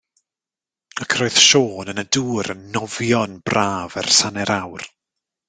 [1.03, 4.89] Ac yr oedd Siôn yn y dŵr yn nofio yn braf ers hanner awr.